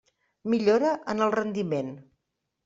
[0.53, 1.93] Millora en el rendiment.